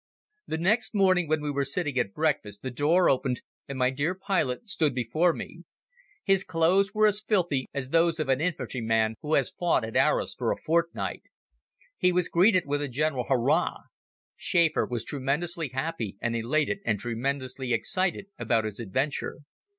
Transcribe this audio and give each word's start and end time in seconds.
The 0.47 0.57
next 0.57 0.95
morning 0.95 1.27
when 1.27 1.41
we 1.43 1.51
were 1.51 1.63
sitting 1.63 1.99
at 1.99 2.11
breakfast 2.15 2.63
the 2.63 2.71
door 2.71 3.07
opened 3.07 3.43
and 3.67 3.77
my 3.77 3.91
dear 3.91 4.15
pilot 4.15 4.67
stood 4.67 4.95
before 4.95 5.31
me. 5.31 5.61
His 6.23 6.43
clothes 6.43 6.91
were 6.91 7.05
as 7.05 7.21
filthy 7.21 7.67
as 7.71 7.89
those 7.91 8.19
of 8.19 8.27
an 8.27 8.41
infantryman 8.41 9.13
who 9.21 9.35
has 9.35 9.51
fought 9.51 9.83
at 9.85 9.95
Arras 9.95 10.33
for 10.33 10.51
a 10.51 10.57
fortnight. 10.57 11.21
He 11.99 12.11
was 12.11 12.29
greeted 12.29 12.63
with 12.65 12.81
a 12.81 12.87
general 12.87 13.25
Hurrah! 13.29 13.77
Schäfer 14.39 14.89
was 14.89 15.05
tremendously 15.05 15.67
happy 15.69 16.17
and 16.19 16.35
elated 16.35 16.79
and 16.83 16.97
tremendously 16.99 17.71
excited 17.71 18.25
about 18.39 18.63
his 18.65 18.79
adventure. 18.79 19.41